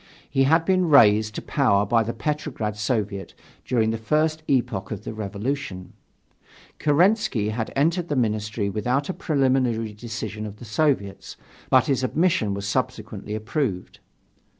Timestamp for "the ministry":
8.09-8.67